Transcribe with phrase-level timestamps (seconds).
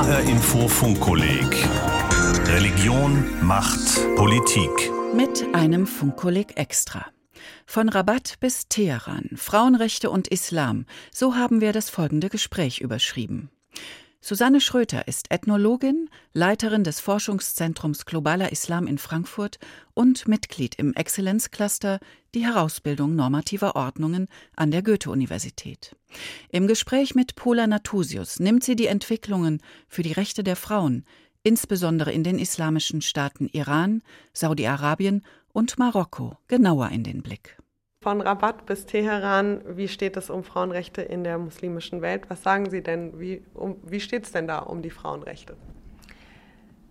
[0.00, 1.68] HR Info Funkkolleg
[2.46, 4.70] Religion, Macht, Politik.
[5.14, 7.04] Mit einem Funkkolleg extra.
[7.66, 13.50] Von Rabat bis Teheran, Frauenrechte und Islam, so haben wir das folgende Gespräch überschrieben.
[14.22, 19.58] Susanne Schröter ist Ethnologin, Leiterin des Forschungszentrums Globaler Islam in Frankfurt
[19.94, 22.00] und Mitglied im Exzellenzcluster
[22.34, 25.96] Die Herausbildung normativer Ordnungen an der Goethe-Universität.
[26.50, 31.06] Im Gespräch mit Pola Natusius nimmt sie die Entwicklungen für die Rechte der Frauen,
[31.42, 34.02] insbesondere in den islamischen Staaten Iran,
[34.34, 35.24] Saudi-Arabien
[35.54, 37.59] und Marokko, genauer in den Blick.
[38.02, 42.30] Von Rabat bis Teheran, wie steht es um Frauenrechte in der muslimischen Welt?
[42.30, 43.20] Was sagen Sie denn?
[43.20, 45.54] Wie, um, wie steht es denn da um die Frauenrechte?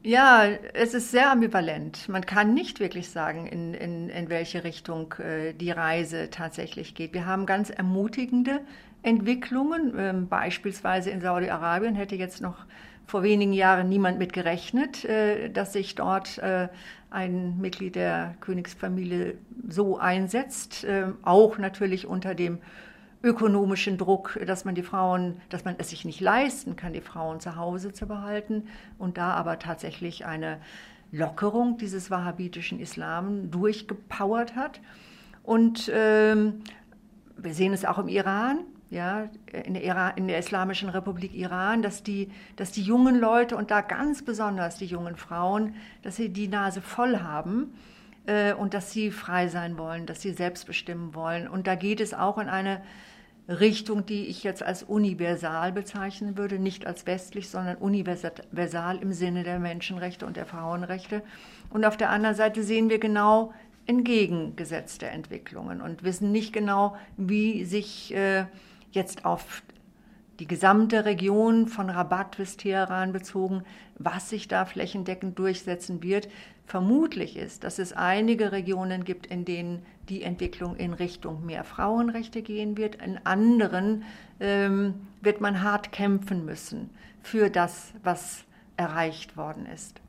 [0.03, 0.43] Ja,
[0.75, 2.07] es ist sehr ambivalent.
[2.09, 7.15] Man kann nicht wirklich sagen, in, in, in welche Richtung äh, die Reise tatsächlich geht.
[7.15, 8.61] Wir haben ganz ermutigende
[9.01, 9.95] Entwicklungen.
[9.97, 12.67] Ähm, beispielsweise in Saudi-Arabien hätte jetzt noch
[13.09, 16.69] vor wenigen Jahren niemand mit gerechnet, äh, dass sich dort äh,
[17.09, 19.35] ein Mitglied der Königsfamilie
[19.67, 22.59] so einsetzt, äh, auch natürlich unter dem
[23.23, 27.39] ökonomischen Druck, dass man die Frauen, dass man es sich nicht leisten kann, die Frauen
[27.39, 30.59] zu Hause zu behalten und da aber tatsächlich eine
[31.11, 34.79] Lockerung dieses wahhabitischen Islam durchgepowert hat.
[35.43, 36.61] Und ähm,
[37.35, 39.29] wir sehen es auch im Iran ja,
[39.63, 43.71] in der, Iran, in der Islamischen Republik Iran, dass die, dass die jungen Leute und
[43.71, 47.73] da ganz besonders die jungen Frauen, dass sie die Nase voll haben
[48.25, 51.47] äh, und dass sie frei sein wollen, dass sie selbst bestimmen wollen.
[51.47, 52.81] Und da geht es auch in eine
[53.47, 59.43] Richtung, die ich jetzt als universal bezeichnen würde, nicht als westlich, sondern universal im Sinne
[59.43, 61.23] der Menschenrechte und der Frauenrechte.
[61.69, 63.53] Und auf der anderen Seite sehen wir genau
[63.87, 68.45] entgegengesetzte Entwicklungen und wissen nicht genau, wie sich äh,
[68.91, 69.63] jetzt auf
[70.39, 73.63] die gesamte Region von Rabat bis Teheran bezogen,
[73.97, 76.29] was sich da flächendeckend durchsetzen wird.
[76.65, 82.41] Vermutlich ist, dass es einige Regionen gibt, in denen die Entwicklung in Richtung mehr Frauenrechte
[82.41, 82.95] gehen wird.
[82.95, 84.03] In anderen
[84.39, 86.89] ähm, wird man hart kämpfen müssen
[87.21, 88.45] für das, was
[88.77, 89.99] erreicht worden ist.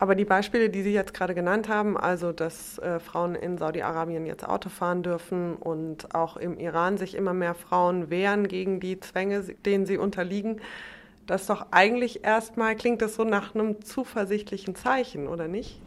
[0.00, 4.24] Aber die Beispiele, die Sie jetzt gerade genannt haben, also dass äh, Frauen in Saudi-Arabien
[4.24, 8.98] jetzt Auto fahren dürfen und auch im Iran sich immer mehr Frauen wehren gegen die
[8.98, 10.58] Zwänge, denen sie unterliegen,
[11.26, 15.82] das doch eigentlich erstmal, klingt das so nach einem zuversichtlichen Zeichen, oder nicht?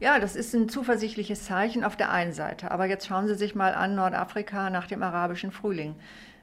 [0.00, 2.70] Ja, das ist ein zuversichtliches Zeichen auf der einen Seite.
[2.70, 5.94] Aber jetzt schauen Sie sich mal an Nordafrika nach dem arabischen Frühling.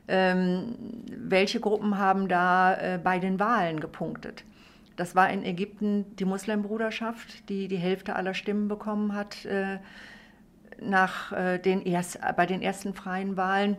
[0.08, 0.75] Ähm,
[1.09, 4.44] welche Gruppen haben da äh, bei den Wahlen gepunktet?
[4.96, 9.80] Das war in Ägypten die Muslimbruderschaft, die die Hälfte aller Stimmen bekommen hat äh,
[10.82, 13.78] nach, äh, den erst, bei den ersten freien Wahlen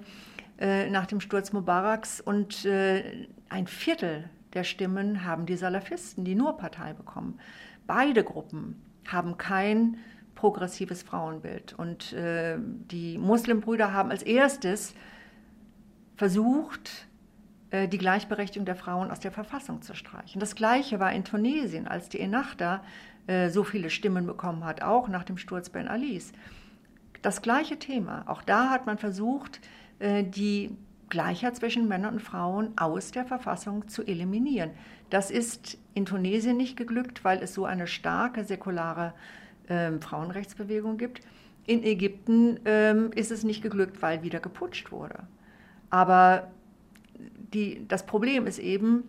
[0.59, 2.21] äh, nach dem Sturz Mubaraks.
[2.21, 7.39] Und äh, ein Viertel der Stimmen haben die Salafisten, die Nur-Partei bekommen.
[7.87, 9.99] Beide Gruppen haben kein
[10.35, 11.75] progressives Frauenbild.
[11.79, 14.95] Und äh, die Muslimbrüder haben als erstes
[16.17, 17.07] versucht,
[17.73, 20.39] die Gleichberechtigung der Frauen aus der Verfassung zu streichen.
[20.39, 22.83] Das Gleiche war in Tunesien, als die Ennahda
[23.27, 26.33] äh, so viele Stimmen bekommen hat, auch nach dem Sturz Ben Alis.
[27.23, 28.23] Das gleiche Thema.
[28.27, 29.61] Auch da hat man versucht,
[29.99, 30.77] äh, die
[31.09, 34.71] Gleichheit zwischen Männern und Frauen aus der Verfassung zu eliminieren.
[35.11, 39.13] Das ist in Tunesien nicht geglückt, weil es so eine starke säkulare
[39.69, 41.21] ähm, Frauenrechtsbewegung gibt.
[41.67, 45.25] In Ägypten ähm, ist es nicht geglückt, weil wieder geputscht wurde.
[45.91, 46.49] Aber
[47.53, 49.05] die, das Problem ist eben,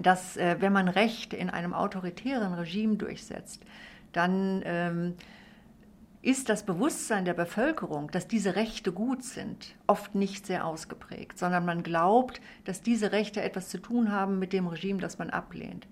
[0.00, 3.62] dass äh, wenn man Rechte in einem autoritären Regime durchsetzt,
[4.12, 5.14] dann ähm,
[6.22, 11.66] ist das Bewusstsein der Bevölkerung, dass diese Rechte gut sind, oft nicht sehr ausgeprägt, sondern
[11.66, 15.86] man glaubt, dass diese Rechte etwas zu tun haben mit dem Regime, das man ablehnt.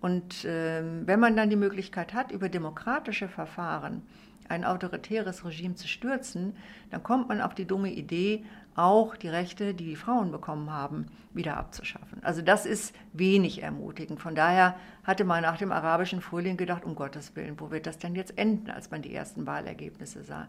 [0.00, 4.02] Und ähm, wenn man dann die Möglichkeit hat, über demokratische Verfahren
[4.48, 6.56] ein autoritäres Regime zu stürzen,
[6.90, 8.44] dann kommt man auf die dumme Idee,
[8.76, 12.22] auch die Rechte, die die Frauen bekommen haben, wieder abzuschaffen.
[12.22, 14.20] Also das ist wenig ermutigend.
[14.20, 17.98] Von daher hatte man nach dem arabischen Frühling gedacht, um Gottes Willen, wo wird das
[17.98, 20.48] denn jetzt enden, als man die ersten Wahlergebnisse sah.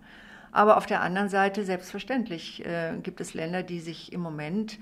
[0.51, 4.79] Aber auf der anderen Seite, selbstverständlich, äh, gibt es Länder, die sich im Moment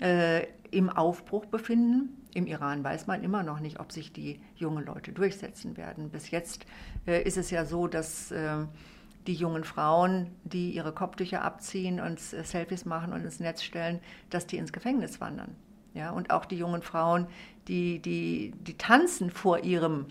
[0.00, 2.20] äh, im Aufbruch befinden.
[2.34, 6.10] Im Iran weiß man immer noch nicht, ob sich die jungen Leute durchsetzen werden.
[6.10, 6.66] Bis jetzt
[7.06, 8.64] äh, ist es ja so, dass äh,
[9.26, 14.00] die jungen Frauen, die ihre Kopftücher abziehen und äh, Selfies machen und ins Netz stellen,
[14.30, 15.54] dass die ins Gefängnis wandern.
[15.94, 17.26] Ja, und auch die jungen Frauen,
[17.68, 20.06] die, die, die tanzen vor ihrem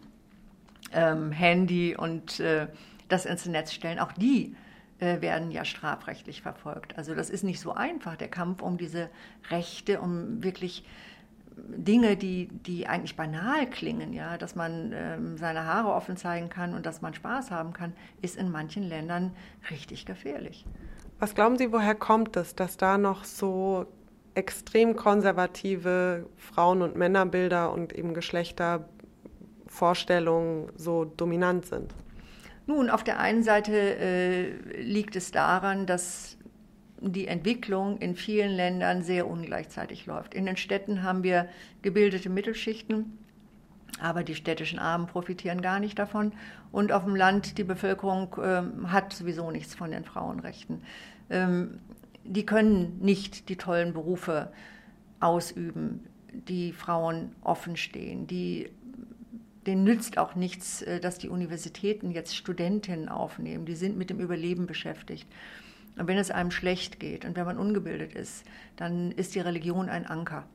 [0.94, 2.68] ähm, Handy und äh,
[3.10, 4.56] das ins Netz stellen, auch die
[5.00, 6.98] äh, werden ja strafrechtlich verfolgt.
[6.98, 9.10] Also das ist nicht so einfach, der Kampf um diese
[9.50, 10.86] Rechte, um wirklich
[11.56, 16.74] Dinge, die, die eigentlich banal klingen, ja, dass man ähm, seine Haare offen zeigen kann
[16.74, 19.36] und dass man Spaß haben kann, ist in manchen Ländern
[19.70, 20.66] richtig gefährlich.
[21.20, 23.86] Was glauben Sie, woher kommt es, dass da noch so
[24.36, 31.94] extrem konservative Frauen- und Männerbilder und eben Geschlechtervorstellungen so dominant sind?
[32.66, 36.38] Nun, auf der einen Seite äh, liegt es daran, dass
[37.12, 40.34] die Entwicklung in vielen Ländern sehr ungleichzeitig läuft.
[40.34, 41.50] In den Städten haben wir
[41.82, 43.18] gebildete Mittelschichten,
[44.00, 46.32] aber die städtischen Armen profitieren gar nicht davon.
[46.72, 50.82] Und auf dem Land, die Bevölkerung äh, hat sowieso nichts von den Frauenrechten.
[51.30, 51.80] Ähm,
[52.24, 54.52] die können nicht die tollen Berufe
[55.20, 58.28] ausüben, die Frauen offen stehen.
[58.28, 58.70] Die,
[59.68, 63.66] denen nützt auch nichts, äh, dass die Universitäten jetzt Studentinnen aufnehmen.
[63.66, 65.28] Die sind mit dem Überleben beschäftigt.
[65.98, 68.46] Und wenn es einem schlecht geht und wenn man ungebildet ist,
[68.76, 70.46] dann ist die Religion ein Anker.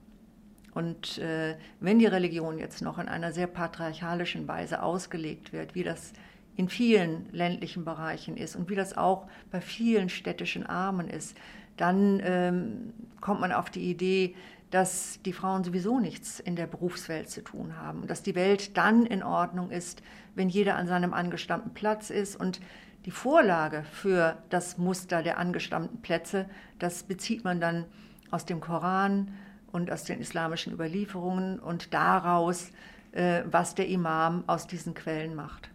[0.74, 5.82] Und äh, wenn die Religion jetzt noch in einer sehr patriarchalischen Weise ausgelegt wird, wie
[5.82, 6.12] das
[6.56, 11.36] in vielen ländlichen Bereichen ist und wie das auch bei vielen städtischen Armen ist,
[11.76, 14.34] dann ähm, kommt man auf die Idee,
[14.70, 18.76] dass die Frauen sowieso nichts in der Berufswelt zu tun haben und dass die Welt
[18.76, 20.02] dann in Ordnung ist,
[20.34, 22.60] wenn jeder an seinem angestammten Platz ist und
[23.08, 26.44] die Vorlage für das Muster der angestammten Plätze,
[26.78, 27.86] das bezieht man dann
[28.30, 29.32] aus dem Koran
[29.72, 32.70] und aus den islamischen Überlieferungen und daraus,
[33.12, 35.70] äh, was der Imam aus diesen Quellen macht.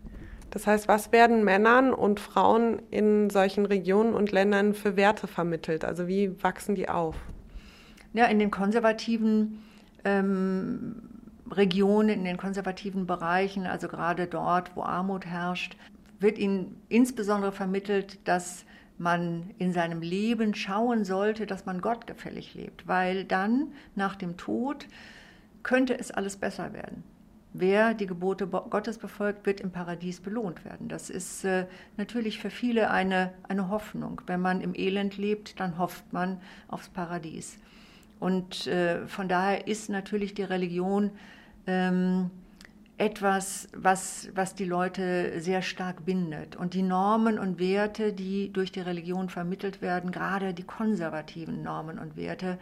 [0.51, 5.85] Das heißt, was werden Männern und Frauen in solchen Regionen und Ländern für Werte vermittelt?
[5.85, 7.15] Also wie wachsen die auf?
[8.13, 9.63] Ja, in den konservativen
[10.05, 11.01] ähm,
[11.49, 15.75] Regionen, in den konservativen Bereichen, also gerade dort, wo Armut herrscht,
[16.23, 18.65] wird ihnen insbesondere vermittelt, dass
[18.97, 24.87] man in seinem Leben schauen sollte, dass man gottgefällig lebt, weil dann nach dem Tod
[25.61, 27.03] könnte es alles besser werden.
[27.55, 30.87] Wer die Gebote Gottes befolgt, wird im Paradies belohnt werden.
[30.87, 31.67] Das ist äh,
[31.97, 34.21] natürlich für viele eine, eine Hoffnung.
[34.25, 37.59] Wenn man im Elend lebt, dann hofft man aufs Paradies.
[38.19, 41.11] Und äh, von daher ist natürlich die Religion
[41.67, 42.31] ähm,
[42.97, 46.55] etwas, was, was die Leute sehr stark bindet.
[46.55, 51.97] Und die Normen und Werte, die durch die Religion vermittelt werden, gerade die konservativen Normen
[51.97, 52.59] und Werte,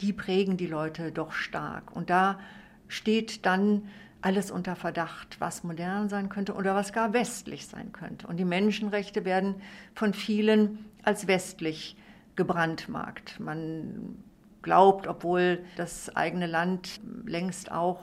[0.00, 1.94] die prägen die Leute doch stark.
[1.94, 2.40] Und da
[2.88, 3.88] steht dann
[4.22, 8.26] alles unter Verdacht, was modern sein könnte oder was gar westlich sein könnte.
[8.26, 9.54] Und die Menschenrechte werden
[9.94, 11.96] von vielen als westlich
[12.36, 13.40] gebrandmarkt.
[13.40, 14.22] Man
[14.62, 18.02] glaubt, obwohl das eigene Land längst auch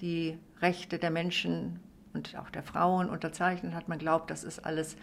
[0.00, 1.78] die Rechte der Menschen
[2.14, 3.88] und auch der Frauen unterzeichnet hat.
[3.88, 4.96] Man glaubt, das ist alles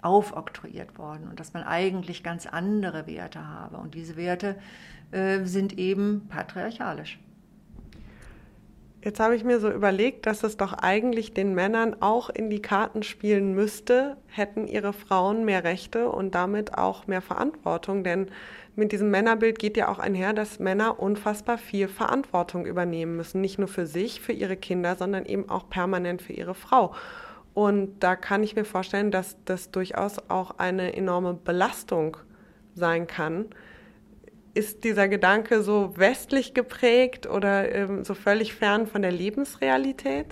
[0.00, 3.76] aufoktroyiert worden und dass man eigentlich ganz andere Werte habe.
[3.76, 4.56] Und diese Werte
[5.10, 7.18] äh, sind eben patriarchalisch.
[9.04, 12.62] Jetzt habe ich mir so überlegt, dass es doch eigentlich den Männern auch in die
[12.62, 18.04] Karten spielen müsste, hätten ihre Frauen mehr Rechte und damit auch mehr Verantwortung.
[18.04, 18.28] Denn
[18.76, 23.40] mit diesem Männerbild geht ja auch einher, dass Männer unfassbar viel Verantwortung übernehmen müssen.
[23.40, 26.94] Nicht nur für sich, für ihre Kinder, sondern eben auch permanent für ihre Frau.
[27.54, 32.16] Und da kann ich mir vorstellen, dass das durchaus auch eine enorme Belastung
[32.76, 33.46] sein kann.
[34.54, 40.26] Ist dieser Gedanke so westlich geprägt oder ähm, so völlig fern von der Lebensrealität?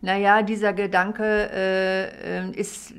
[0.00, 2.94] Naja, dieser Gedanke äh, äh ist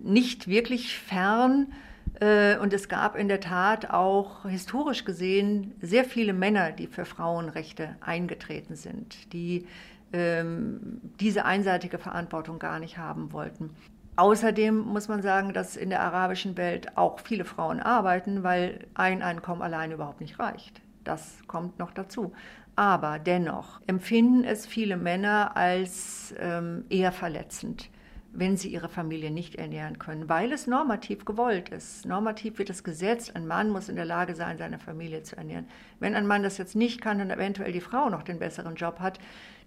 [0.00, 1.72] nicht wirklich fern
[2.20, 7.04] äh, und es gab in der Tat auch historisch gesehen sehr viele Männer, die für
[7.04, 9.66] Frauenrechte eingetreten sind, die
[10.12, 13.70] ähm, diese einseitige Verantwortung gar nicht haben wollten.
[14.18, 19.22] Außerdem muss man sagen, dass in der arabischen Welt auch viele Frauen arbeiten, weil ein
[19.22, 20.82] Einkommen allein überhaupt nicht reicht.
[21.04, 22.32] Das kommt noch dazu.
[22.74, 27.90] Aber dennoch empfinden es viele Männer als ähm, eher verletzend
[28.30, 32.04] wenn sie ihre Familie nicht ernähren können, weil es normativ gewollt ist.
[32.04, 35.66] Normativ wird es gesetzt, ein Mann muss in der Lage sein, seine Familie zu ernähren.
[35.98, 39.00] Wenn ein Mann das jetzt nicht kann und eventuell die Frau noch den besseren Job
[39.00, 39.18] hat,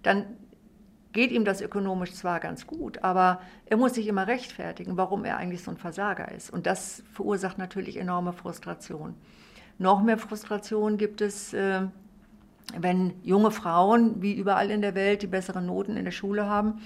[0.04, 0.38] dann
[1.14, 5.38] geht ihm das ökonomisch zwar ganz gut, aber er muss sich immer rechtfertigen, warum er
[5.38, 6.52] eigentlich so ein Versager ist.
[6.52, 9.16] Und das verursacht natürlich enorme Frustration.
[9.78, 11.82] Noch mehr Frustration gibt es, äh,
[12.78, 16.82] wenn junge Frauen, wie überall in der Welt, die besseren Noten in der Schule haben,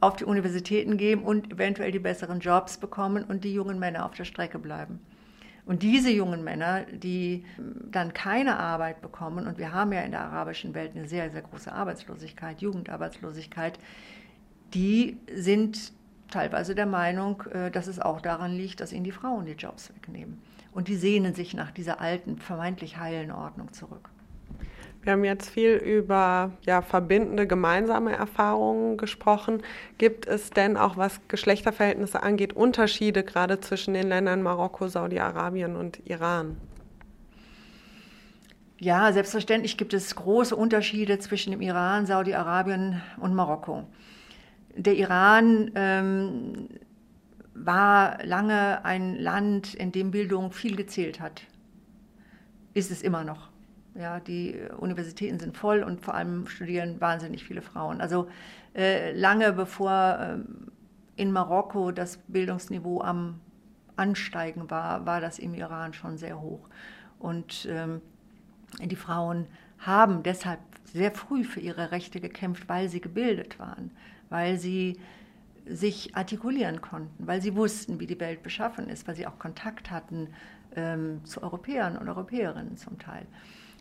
[0.00, 4.14] auf die Universitäten gehen und eventuell die besseren Jobs bekommen und die jungen Männer auf
[4.14, 5.00] der Strecke bleiben.
[5.66, 7.44] Und diese jungen Männer, die
[7.90, 11.42] dann keine Arbeit bekommen, und wir haben ja in der arabischen Welt eine sehr, sehr
[11.42, 13.78] große Arbeitslosigkeit, Jugendarbeitslosigkeit,
[14.74, 15.92] die sind
[16.28, 19.94] teilweise der Meinung, äh, dass es auch daran liegt, dass ihnen die Frauen die Jobs
[19.94, 20.42] wegnehmen.
[20.72, 24.10] Und die sehnen sich nach dieser alten, vermeintlich heilen Ordnung zurück.
[25.04, 29.62] Wir haben jetzt viel über ja, verbindende gemeinsame Erfahrungen gesprochen.
[29.98, 36.00] Gibt es denn auch, was Geschlechterverhältnisse angeht, Unterschiede gerade zwischen den Ländern Marokko, Saudi-Arabien und
[36.06, 36.56] Iran?
[38.78, 43.84] Ja, selbstverständlich gibt es große Unterschiede zwischen dem Iran, Saudi-Arabien und Marokko.
[44.74, 46.68] Der Iran ähm,
[47.54, 51.42] war lange ein Land, in dem Bildung viel gezählt hat.
[52.72, 53.53] Ist es immer noch.
[53.94, 58.00] Ja, die Universitäten sind voll und vor allem studieren wahnsinnig viele Frauen.
[58.00, 58.28] Also
[58.74, 63.40] äh, lange bevor äh, in Marokko das Bildungsniveau am
[63.96, 66.68] Ansteigen war, war das im Iran schon sehr hoch.
[67.20, 68.00] Und ähm,
[68.82, 69.46] die Frauen
[69.78, 73.92] haben deshalb sehr früh für ihre Rechte gekämpft, weil sie gebildet waren,
[74.28, 74.98] weil sie
[75.66, 79.90] sich artikulieren konnten, weil sie wussten, wie die Welt beschaffen ist, weil sie auch Kontakt
[79.90, 80.28] hatten
[80.76, 83.26] ähm, zu Europäern und Europäerinnen zum Teil.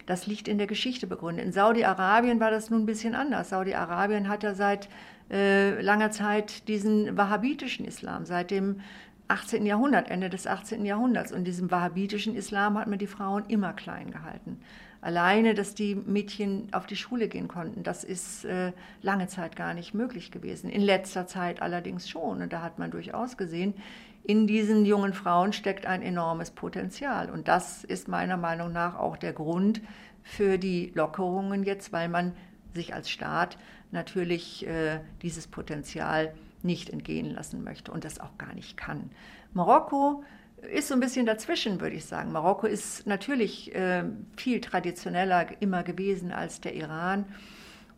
[0.06, 1.46] Das liegt in der Geschichte begründet.
[1.46, 3.50] In Saudi-Arabien war das nun ein bisschen anders.
[3.50, 4.90] Saudi-Arabien hat ja seit
[5.32, 8.82] äh, langer Zeit diesen wahhabitischen Islam, seit dem
[9.30, 9.66] 18.
[9.66, 10.86] Jahrhundert, Ende des 18.
[10.86, 11.32] Jahrhunderts.
[11.32, 14.60] Und diesem wahhabitischen Islam hat man die Frauen immer klein gehalten.
[15.02, 19.74] Alleine, dass die Mädchen auf die Schule gehen konnten, das ist äh, lange Zeit gar
[19.74, 20.70] nicht möglich gewesen.
[20.70, 22.42] In letzter Zeit allerdings schon.
[22.42, 23.74] Und da hat man durchaus gesehen,
[24.24, 27.30] in diesen jungen Frauen steckt ein enormes Potenzial.
[27.30, 29.82] Und das ist meiner Meinung nach auch der Grund
[30.24, 32.34] für die Lockerungen jetzt, weil man
[32.74, 33.58] sich als Staat
[33.92, 39.12] natürlich äh, dieses Potenzial nicht entgehen lassen möchte und das auch gar nicht kann.
[39.54, 40.24] Marokko
[40.74, 42.32] ist so ein bisschen dazwischen, würde ich sagen.
[42.32, 44.06] Marokko ist natürlich äh,
[44.38, 47.26] viel traditioneller immer gewesen als der Iran.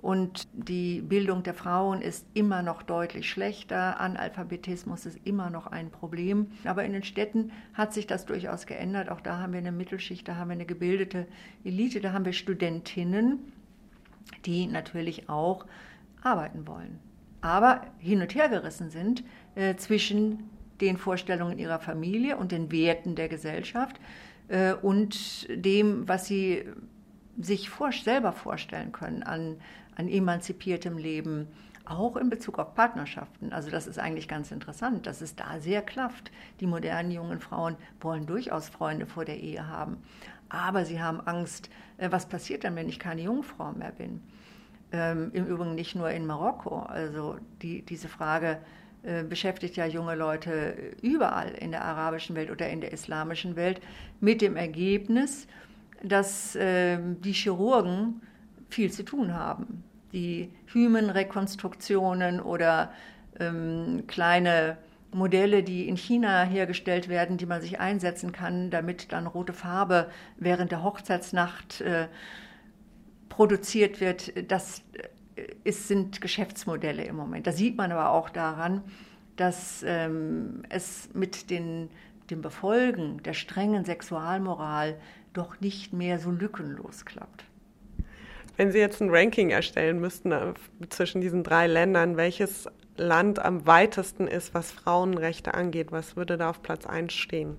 [0.05, 3.99] Und die Bildung der Frauen ist immer noch deutlich schlechter.
[3.99, 6.51] Analphabetismus ist immer noch ein Problem.
[6.63, 9.09] Aber in den Städten hat sich das durchaus geändert.
[9.09, 11.25] Auch da haben wir eine Mittelschicht, da haben wir eine gebildete
[11.63, 13.51] Elite, da haben wir Studentinnen,
[14.45, 15.65] die natürlich auch
[16.21, 16.99] arbeiten wollen.
[17.41, 19.23] Aber hin und her gerissen sind
[19.55, 23.99] äh, zwischen den Vorstellungen ihrer Familie und den Werten der Gesellschaft
[24.49, 26.63] äh, und dem, was sie
[27.37, 29.57] sich vor, selber vorstellen können an
[29.95, 31.47] an emanzipiertem Leben,
[31.85, 33.53] auch in Bezug auf Partnerschaften.
[33.53, 36.31] Also das ist eigentlich ganz interessant, dass es da sehr klafft.
[36.59, 39.97] Die modernen jungen Frauen wollen durchaus Freunde vor der Ehe haben,
[40.49, 44.21] aber sie haben Angst, äh, was passiert dann, wenn ich keine Jungfrau mehr bin.
[44.91, 46.79] Ähm, Im Übrigen nicht nur in Marokko.
[46.79, 48.59] Also die, diese Frage
[49.03, 53.81] äh, beschäftigt ja junge Leute überall in der arabischen Welt oder in der islamischen Welt
[54.19, 55.47] mit dem Ergebnis,
[56.03, 58.21] dass äh, die Chirurgen
[58.69, 59.83] viel zu tun haben.
[60.13, 62.91] Die Hymenrekonstruktionen oder
[63.39, 64.77] ähm, kleine
[65.11, 70.09] Modelle, die in China hergestellt werden, die man sich einsetzen kann, damit dann rote Farbe
[70.37, 72.07] während der Hochzeitsnacht äh,
[73.29, 74.83] produziert wird, das
[75.35, 77.47] äh, ist, sind Geschäftsmodelle im Moment.
[77.47, 78.83] Da sieht man aber auch daran,
[79.35, 81.89] dass ähm, es mit den,
[82.29, 84.97] dem Befolgen der strengen Sexualmoral
[85.33, 87.45] doch nicht mehr so lückenlos klappt.
[88.57, 90.53] Wenn Sie jetzt ein Ranking erstellen müssten äh,
[90.89, 96.49] zwischen diesen drei Ländern, welches Land am weitesten ist, was Frauenrechte angeht, was würde da
[96.49, 97.57] auf Platz 1 stehen?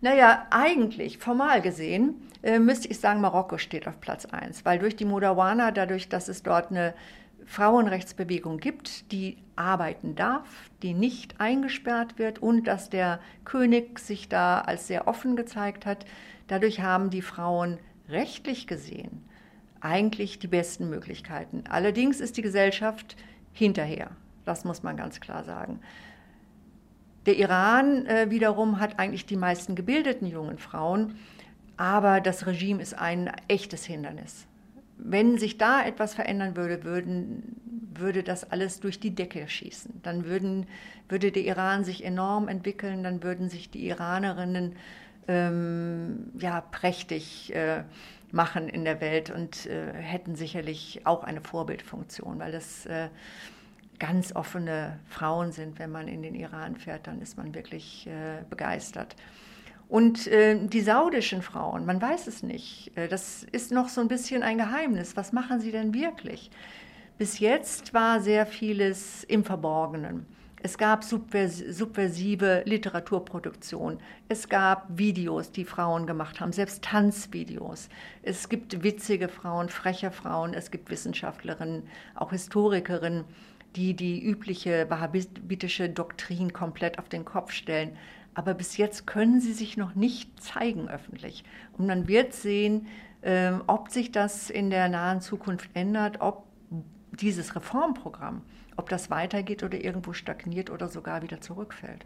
[0.00, 4.96] Naja, eigentlich, formal gesehen, äh, müsste ich sagen, Marokko steht auf Platz 1, weil durch
[4.96, 6.94] die Modawana, dadurch, dass es dort eine
[7.44, 10.48] Frauenrechtsbewegung gibt, die arbeiten darf,
[10.82, 16.06] die nicht eingesperrt wird und dass der König sich da als sehr offen gezeigt hat,
[16.46, 19.24] dadurch haben die Frauen rechtlich gesehen
[19.82, 21.64] eigentlich die besten Möglichkeiten.
[21.68, 23.16] Allerdings ist die Gesellschaft
[23.52, 24.12] hinterher.
[24.44, 25.80] Das muss man ganz klar sagen.
[27.26, 31.16] Der Iran äh, wiederum hat eigentlich die meisten gebildeten jungen Frauen,
[31.76, 34.46] aber das Regime ist ein echtes Hindernis.
[34.98, 37.56] Wenn sich da etwas verändern würde, würden,
[37.94, 40.00] würde das alles durch die Decke schießen.
[40.02, 40.66] Dann würden,
[41.08, 44.76] würde der Iran sich enorm entwickeln, dann würden sich die Iranerinnen
[45.28, 47.84] ähm, ja, prächtig äh,
[48.32, 53.08] machen in der Welt und äh, hätten sicherlich auch eine Vorbildfunktion, weil das äh,
[53.98, 55.78] ganz offene Frauen sind.
[55.78, 59.14] Wenn man in den Iran fährt, dann ist man wirklich äh, begeistert.
[59.88, 62.96] Und äh, die saudischen Frauen, man weiß es nicht.
[62.96, 65.16] Äh, das ist noch so ein bisschen ein Geheimnis.
[65.16, 66.50] Was machen sie denn wirklich?
[67.18, 70.26] Bis jetzt war sehr vieles im Verborgenen.
[70.64, 73.98] Es gab subversive Literaturproduktion.
[74.28, 77.88] Es gab Videos, die Frauen gemacht haben, selbst Tanzvideos.
[78.22, 80.54] Es gibt witzige Frauen, freche Frauen.
[80.54, 81.82] Es gibt Wissenschaftlerinnen,
[82.14, 83.24] auch Historikerinnen,
[83.74, 87.96] die die übliche wahhabitische Doktrin komplett auf den Kopf stellen.
[88.34, 91.42] Aber bis jetzt können sie sich noch nicht zeigen öffentlich.
[91.76, 92.86] Und man wird sehen,
[93.24, 96.44] ähm, ob sich das in der nahen Zukunft ändert, ob
[97.20, 98.42] dieses Reformprogramm,
[98.76, 102.04] ob das weitergeht oder irgendwo stagniert oder sogar wieder zurückfällt.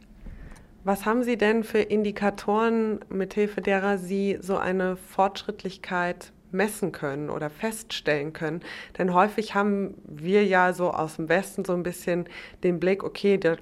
[0.84, 7.50] Was haben Sie denn für Indikatoren, mithilfe derer Sie so eine Fortschrittlichkeit messen können oder
[7.50, 8.60] feststellen können.
[8.98, 12.26] Denn häufig haben wir ja so aus dem Westen so ein bisschen
[12.62, 13.56] den Blick, okay, da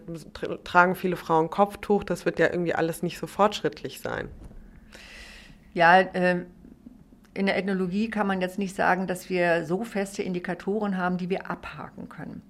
[0.65, 4.29] tragen viele Frauen Kopftuch, das wird ja irgendwie alles nicht so fortschrittlich sein.
[5.73, 6.45] Ja, äh,
[7.35, 11.31] in der Ethnologie kann man jetzt nicht sagen, dass wir so feste Indikatoren haben, die
[11.31, 12.43] wir abhaken können.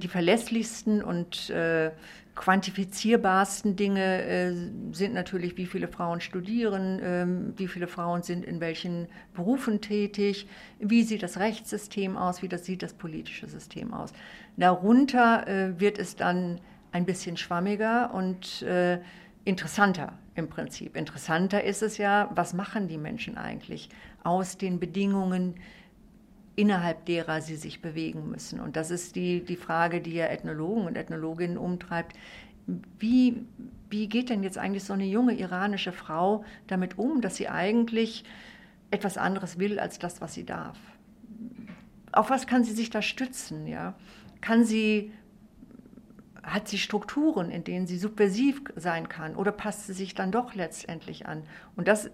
[0.00, 1.90] Die verlässlichsten und äh,
[2.34, 4.54] quantifizierbarsten Dinge äh,
[4.92, 10.46] sind natürlich, wie viele Frauen studieren, äh, wie viele Frauen sind in welchen Berufen tätig,
[10.78, 14.12] wie sieht das Rechtssystem aus, wie das sieht das politische System aus.
[14.56, 16.60] Darunter äh, wird es dann
[16.92, 19.00] ein bisschen schwammiger und äh,
[19.44, 20.96] interessanter im Prinzip.
[20.96, 23.88] Interessanter ist es ja, was machen die Menschen eigentlich
[24.22, 25.54] aus den Bedingungen,
[26.60, 28.60] innerhalb derer sie sich bewegen müssen.
[28.60, 32.14] Und das ist die, die Frage, die ja Ethnologen und Ethnologinnen umtreibt.
[32.98, 33.46] Wie,
[33.88, 38.24] wie geht denn jetzt eigentlich so eine junge iranische Frau damit um, dass sie eigentlich
[38.90, 40.78] etwas anderes will als das, was sie darf?
[42.12, 43.66] Auf was kann sie sich da stützen?
[43.66, 43.94] Ja?
[44.42, 45.12] Kann sie
[46.42, 50.54] hat sie Strukturen, in denen sie subversiv sein kann oder passt sie sich dann doch
[50.54, 51.42] letztendlich an?
[51.76, 52.10] Und das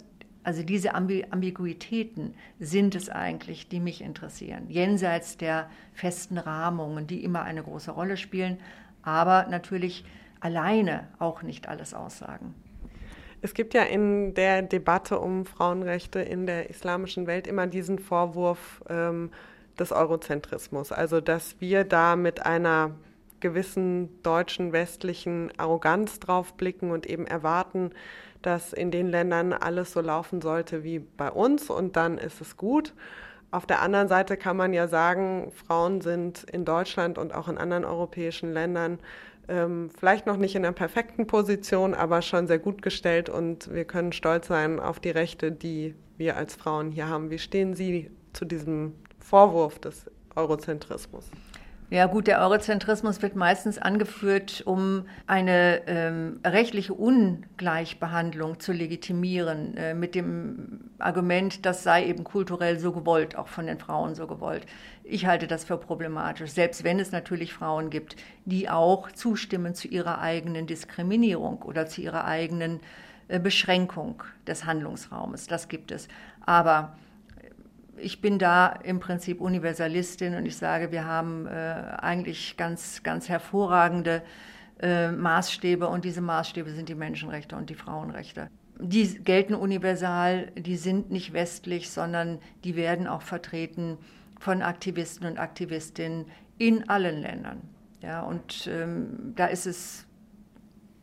[0.47, 7.43] also diese Ambiguitäten sind es eigentlich, die mich interessieren, jenseits der festen Rahmungen, die immer
[7.43, 8.59] eine große Rolle spielen,
[9.03, 10.05] aber natürlich
[10.39, 12.55] alleine auch nicht alles aussagen.
[13.43, 18.85] Es gibt ja in der Debatte um Frauenrechte in der islamischen Welt immer diesen Vorwurf
[18.89, 19.33] ähm,
[19.81, 22.93] des Eurozentrismus, also dass wir da mit einer
[23.47, 27.91] gewissen deutschen westlichen Arroganz drauf blicken und eben erwarten,
[28.43, 32.57] dass in den Ländern alles so laufen sollte wie bei uns und dann ist es
[32.57, 32.93] gut.
[33.53, 37.57] Auf der anderen Seite kann man ja sagen, Frauen sind in Deutschland und auch in
[37.57, 38.99] anderen europäischen Ländern
[39.47, 43.85] ähm, vielleicht noch nicht in einer perfekten Position, aber schon sehr gut gestellt und wir
[43.85, 47.31] können stolz sein auf die Rechte, die wir als Frauen hier haben.
[47.31, 51.31] Wie stehen Sie zu diesem Vorwurf des Eurozentrismus?
[51.89, 59.95] Ja gut, der Eurozentrismus wird meistens angeführt, um eine ähm, rechtliche Ungleichbehandlung zu legitimieren, äh,
[59.95, 64.67] mit dem Argument, das sei eben kulturell so gewollt, auch von den Frauen so gewollt.
[65.05, 69.87] Ich halte das für problematisch, selbst wenn es natürlich Frauen gibt, die auch zustimmen zu
[69.87, 72.81] ihrer eigenen Diskriminierung oder zu ihrer eigenen
[73.29, 75.47] äh, Beschränkung des Handlungsraumes.
[75.47, 76.09] Das gibt es.
[76.45, 76.97] Aber
[77.99, 83.29] ich bin da im Prinzip Universalistin und ich sage, wir haben äh, eigentlich ganz, ganz
[83.29, 84.23] hervorragende
[84.81, 88.49] äh, Maßstäbe und diese Maßstäbe sind die Menschenrechte und die Frauenrechte.
[88.79, 93.97] Die gelten universal, die sind nicht westlich, sondern die werden auch vertreten
[94.39, 96.27] von Aktivisten und Aktivistinnen
[96.59, 97.63] in allen Ländern.
[98.03, 100.07] Ja, und ähm, da ist es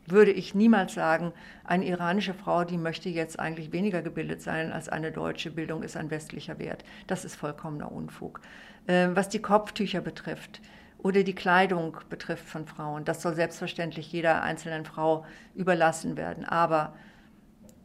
[0.06, 4.90] würde ich niemals sagen, eine iranische Frau, die möchte jetzt eigentlich weniger gebildet sein als
[4.90, 5.52] eine deutsche.
[5.52, 6.84] Bildung ist ein westlicher Wert.
[7.08, 8.42] Das ist vollkommener Unfug.
[8.88, 10.62] Ähm, was die Kopftücher betrifft
[10.98, 16.46] oder die Kleidung betrifft von Frauen, das soll selbstverständlich jeder einzelnen Frau überlassen werden.
[16.46, 16.94] Aber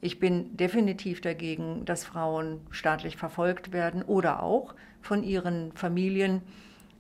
[0.01, 6.43] ich bin definitiv dagegen, dass Frauen staatlich verfolgt werden oder auch von ihren Familien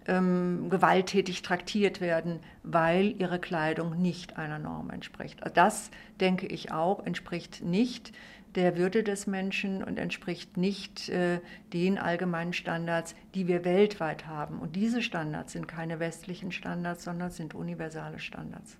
[0.08, 5.40] ähm, gewalttätig traktiert werden, weil ihre Kleidung nicht einer Norm entspricht.
[5.54, 5.90] Das,
[6.20, 8.12] denke ich auch, entspricht nicht
[8.54, 11.40] der Würde des Menschen und entspricht nicht äh,
[11.72, 14.58] den allgemeinen Standards, die wir weltweit haben.
[14.58, 18.78] Und diese Standards sind keine westlichen Standards, sondern sind universale Standards.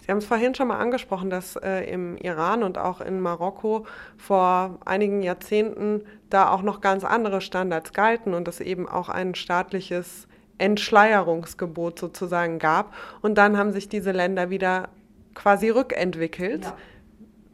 [0.00, 3.86] Sie haben es vorhin schon mal angesprochen, dass äh, im Iran und auch in Marokko
[4.16, 9.34] vor einigen Jahrzehnten da auch noch ganz andere Standards galten und es eben auch ein
[9.34, 10.26] staatliches
[10.60, 12.94] Entschleierungsgebot sozusagen gab.
[13.22, 14.88] Und dann haben sich diese Länder wieder
[15.34, 16.64] quasi rückentwickelt.
[16.64, 16.76] Ja.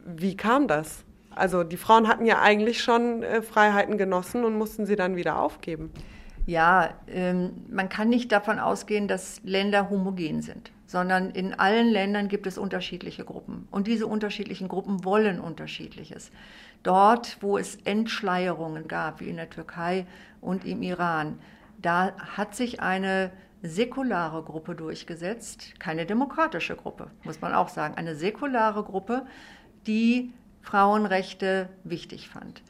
[0.05, 1.03] Wie kam das?
[1.35, 5.39] Also die Frauen hatten ja eigentlich schon äh, Freiheiten genossen und mussten sie dann wieder
[5.39, 5.91] aufgeben.
[6.45, 12.29] Ja, ähm, man kann nicht davon ausgehen, dass Länder homogen sind, sondern in allen Ländern
[12.29, 13.67] gibt es unterschiedliche Gruppen.
[13.69, 16.31] Und diese unterschiedlichen Gruppen wollen unterschiedliches.
[16.83, 20.07] Dort, wo es Entschleierungen gab, wie in der Türkei
[20.39, 21.37] und im Iran,
[21.77, 28.15] da hat sich eine säkulare Gruppe durchgesetzt, keine demokratische Gruppe, muss man auch sagen, eine
[28.15, 29.25] säkulare Gruppe,
[29.87, 32.61] die Frauenrechte wichtig fand.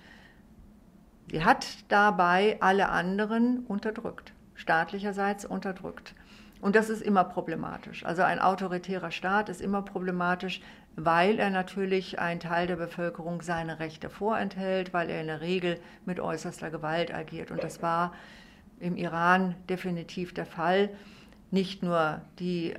[1.29, 6.15] Sie hat dabei alle anderen unterdrückt, staatlicherseits unterdrückt.
[6.61, 8.05] Und das ist immer problematisch.
[8.05, 10.61] Also ein autoritärer Staat ist immer problematisch,
[10.95, 15.79] weil er natürlich einen Teil der Bevölkerung seine Rechte vorenthält, weil er in der Regel
[16.05, 17.51] mit äußerster Gewalt agiert.
[17.51, 18.13] Und das war
[18.79, 20.89] im Iran definitiv der Fall.
[21.51, 22.73] Nicht nur die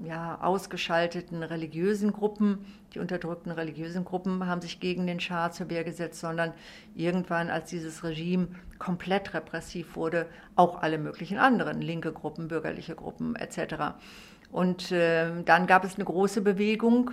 [0.00, 5.84] ja, ausgeschalteten religiösen Gruppen, die unterdrückten religiösen Gruppen haben sich gegen den Schah zur Wehr
[5.84, 6.52] gesetzt, sondern
[6.94, 10.26] irgendwann, als dieses Regime komplett repressiv wurde,
[10.56, 13.96] auch alle möglichen anderen, linke Gruppen, bürgerliche Gruppen etc.
[14.50, 17.10] Und äh, dann gab es eine große Bewegung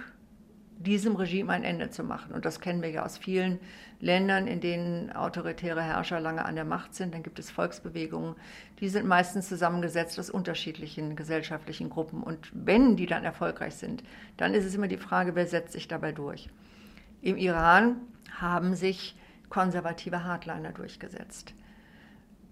[0.84, 2.34] diesem Regime ein Ende zu machen.
[2.34, 3.60] Und das kennen wir ja aus vielen
[4.00, 7.14] Ländern, in denen autoritäre Herrscher lange an der Macht sind.
[7.14, 8.36] Dann gibt es Volksbewegungen,
[8.80, 12.24] die sind meistens zusammengesetzt aus unterschiedlichen gesellschaftlichen Gruppen.
[12.24, 14.04] Und wenn die dann erfolgreich sind,
[14.38, 16.50] dann ist es immer die Frage, wer setzt sich dabei durch.
[17.22, 17.98] Im Iran
[18.40, 19.16] haben sich
[19.50, 21.54] konservative Hardliner durchgesetzt.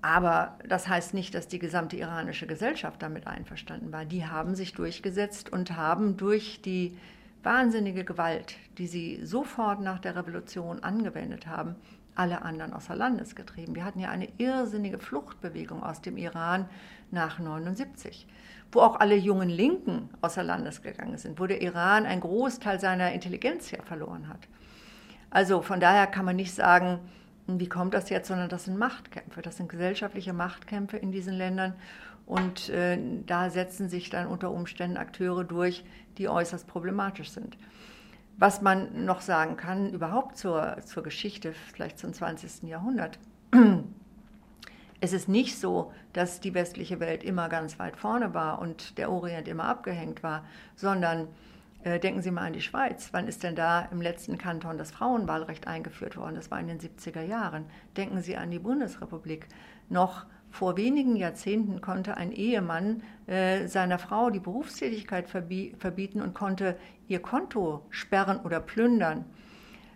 [0.01, 4.05] Aber das heißt nicht, dass die gesamte iranische Gesellschaft damit einverstanden war.
[4.05, 6.97] Die haben sich durchgesetzt und haben durch die
[7.43, 11.75] wahnsinnige Gewalt, die sie sofort nach der Revolution angewendet haben,
[12.15, 13.75] alle anderen außer Landes getrieben.
[13.75, 16.67] Wir hatten ja eine irrsinnige Fluchtbewegung aus dem Iran
[17.11, 18.27] nach 79,
[18.71, 23.13] wo auch alle jungen Linken außer Landes gegangen sind, wo der Iran einen Großteil seiner
[23.13, 24.47] Intelligenz ja verloren hat.
[25.29, 26.99] Also von daher kann man nicht sagen,
[27.47, 31.73] wie kommt das jetzt, sondern das sind Machtkämpfe, das sind gesellschaftliche Machtkämpfe in diesen Ländern.
[32.29, 35.83] Und äh, da setzen sich dann unter Umständen Akteure durch,
[36.19, 37.57] die äußerst problematisch sind.
[38.37, 42.69] Was man noch sagen kann, überhaupt zur, zur Geschichte, vielleicht zum 20.
[42.69, 43.17] Jahrhundert.
[45.01, 49.09] Es ist nicht so, dass die westliche Welt immer ganz weit vorne war und der
[49.09, 50.43] Orient immer abgehängt war,
[50.75, 51.29] sondern
[51.83, 53.07] äh, denken Sie mal an die Schweiz.
[53.13, 56.35] Wann ist denn da im letzten Kanton das Frauenwahlrecht eingeführt worden?
[56.35, 57.63] Das war in den 70er Jahren.
[57.95, 59.47] Denken Sie an die Bundesrepublik.
[59.87, 66.77] Noch vor wenigen Jahrzehnten konnte ein Ehemann äh, seiner Frau die Berufstätigkeit verbieten und konnte
[67.07, 69.25] ihr Konto sperren oder plündern.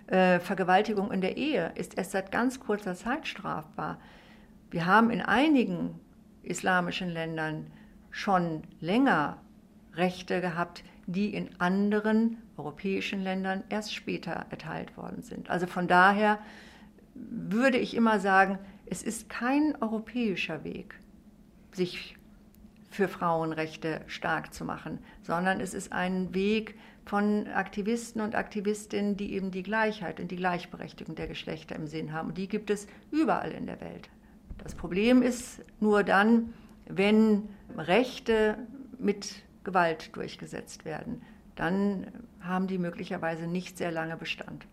[0.07, 3.99] Äh, Vergewaltigung in der Ehe ist erst seit ganz kurzer Zeit strafbar.
[4.69, 5.99] Wir haben in einigen
[6.43, 7.67] islamischen Ländern
[8.11, 9.37] schon länger
[9.95, 15.49] Rechte gehabt, die in anderen europäischen Ländern erst später erteilt worden sind.
[15.49, 16.39] Also von daher
[17.15, 18.59] würde ich immer sagen,
[18.93, 20.93] es ist kein europäischer Weg,
[21.71, 22.15] sich
[22.91, 29.33] für Frauenrechte stark zu machen, sondern es ist ein Weg von Aktivisten und Aktivistinnen, die
[29.33, 32.29] eben die Gleichheit und die Gleichberechtigung der Geschlechter im Sinn haben.
[32.29, 34.11] Und die gibt es überall in der Welt.
[34.59, 36.53] Das Problem ist nur dann,
[36.85, 38.59] wenn Rechte
[38.99, 41.23] mit Gewalt durchgesetzt werden.
[41.55, 44.67] Dann haben die möglicherweise nicht sehr lange Bestand.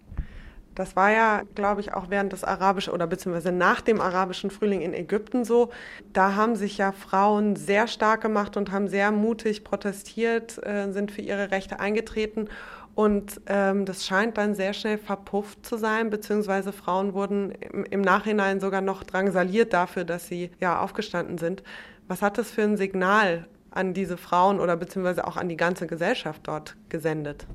[0.74, 4.82] Das war ja, glaube ich, auch während des arabischen oder beziehungsweise nach dem arabischen Frühling
[4.82, 5.70] in Ägypten so.
[6.12, 11.10] Da haben sich ja Frauen sehr stark gemacht und haben sehr mutig protestiert, äh, sind
[11.10, 12.48] für ihre Rechte eingetreten.
[12.94, 18.00] Und ähm, das scheint dann sehr schnell verpufft zu sein, beziehungsweise Frauen wurden im, im,
[18.00, 21.62] Nachhinein sogar noch drangsaliert dafür, dass sie ja aufgestanden sind.
[22.08, 25.86] Was hat das für ein Signal an diese Frauen oder beziehungsweise auch an die ganze
[25.86, 27.46] Gesellschaft dort gesendet?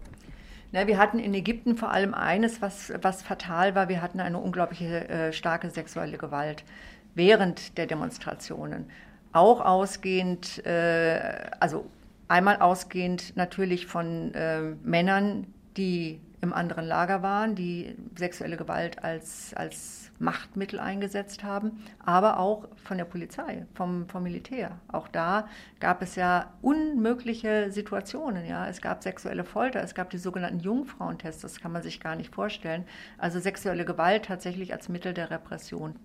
[0.76, 3.88] Na, wir hatten in Ägypten vor allem eines, was, was fatal war.
[3.88, 6.66] Wir hatten eine unglaubliche äh, starke sexuelle Gewalt
[7.14, 8.92] während der Demonstrationen.
[9.32, 11.86] Auch ausgehend, äh, also
[12.28, 19.54] einmal ausgehend natürlich von äh, Männern, die im anderen Lager waren, die sexuelle Gewalt als,
[19.56, 24.80] als Machtmittel eingesetzt haben, aber auch von der Polizei, vom, vom Militär.
[24.88, 25.48] Auch da
[25.80, 28.46] gab es ja unmögliche Situationen.
[28.46, 28.68] Ja.
[28.68, 32.34] Es gab sexuelle Folter, es gab die sogenannten Jungfrauentests, das kann man sich gar nicht
[32.34, 32.86] vorstellen.
[33.18, 35.96] Also sexuelle Gewalt tatsächlich als Mittel der Repression.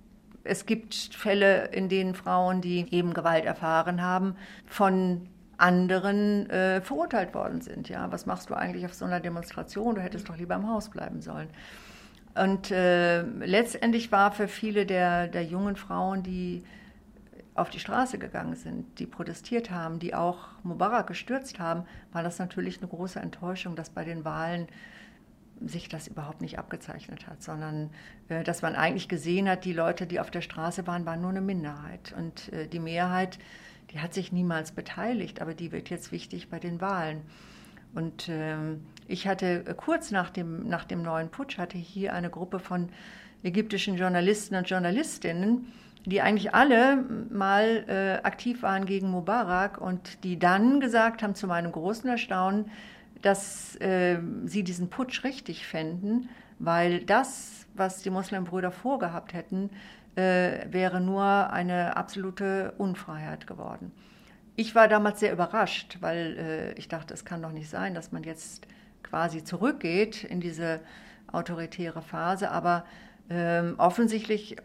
[0.42, 5.28] Es gibt Fälle, in denen Frauen, die eben Gewalt erfahren haben, von
[5.60, 7.88] anderen äh, verurteilt worden sind.
[7.88, 9.94] Ja, was machst du eigentlich auf so einer Demonstration?
[9.94, 11.48] Du hättest doch lieber im Haus bleiben sollen.
[12.34, 16.62] Und äh, letztendlich war für viele der, der jungen Frauen, die
[17.54, 22.38] auf die Straße gegangen sind, die protestiert haben, die auch Mubarak gestürzt haben, war das
[22.38, 24.68] natürlich eine große Enttäuschung, dass bei den Wahlen
[25.60, 27.90] sich das überhaupt nicht abgezeichnet hat, sondern
[28.28, 31.30] äh, dass man eigentlich gesehen hat, die Leute, die auf der Straße waren, waren nur
[31.30, 32.14] eine Minderheit.
[32.16, 33.38] Und äh, die Mehrheit,
[33.90, 37.22] die hat sich niemals beteiligt, aber die wird jetzt wichtig bei den Wahlen.
[37.94, 42.30] Und ähm, ich hatte äh, kurz nach dem, nach dem neuen Putsch, hatte hier eine
[42.30, 42.88] Gruppe von
[43.42, 45.72] ägyptischen Journalisten und Journalistinnen,
[46.06, 51.46] die eigentlich alle mal äh, aktiv waren gegen Mubarak und die dann gesagt haben, zu
[51.46, 52.70] meinem großen Erstaunen,
[53.22, 59.70] dass äh, sie diesen Putsch richtig fänden, weil das, was die Muslimbrüder vorgehabt hätten,
[60.20, 63.92] äh, wäre nur eine absolute Unfreiheit geworden.
[64.56, 68.12] Ich war damals sehr überrascht, weil äh, ich dachte, es kann doch nicht sein, dass
[68.12, 68.66] man jetzt
[69.02, 70.80] quasi zurückgeht in diese
[71.32, 72.50] autoritäre Phase.
[72.50, 72.84] Aber
[73.30, 74.56] ähm, offensichtlich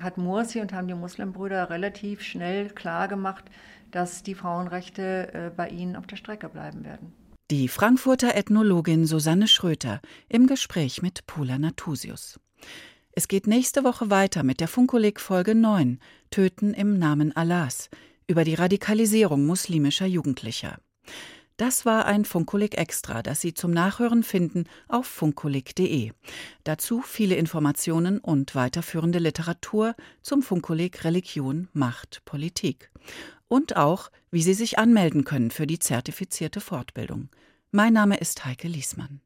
[0.00, 3.44] hat Mursi und haben die Muslimbrüder relativ schnell klargemacht,
[3.90, 7.12] dass die Frauenrechte äh, bei ihnen auf der Strecke bleiben werden.
[7.50, 12.40] Die Frankfurter Ethnologin Susanne Schröter im Gespräch mit Pula Natusius.
[13.14, 15.98] Es geht nächste Woche weiter mit der Funkolik Folge 9
[16.30, 17.90] Töten im Namen Allahs
[18.26, 20.78] über die Radikalisierung muslimischer Jugendlicher.
[21.58, 26.12] Das war ein Funkolik Extra, das Sie zum Nachhören finden auf funkolik.de.
[26.64, 32.90] Dazu viele Informationen und weiterführende Literatur zum Funkolik Religion, Macht, Politik.
[33.46, 37.28] Und auch, wie Sie sich anmelden können für die zertifizierte Fortbildung.
[37.72, 39.20] Mein Name ist Heike Liesmann.